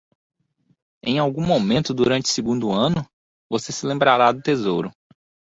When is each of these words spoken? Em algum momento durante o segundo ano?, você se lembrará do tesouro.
Em 1.05 1.19
algum 1.19 1.45
momento 1.45 1.93
durante 1.93 2.25
o 2.25 2.33
segundo 2.33 2.71
ano?, 2.71 3.07
você 3.47 3.71
se 3.71 3.85
lembrará 3.85 4.31
do 4.31 4.41
tesouro. 4.41 4.89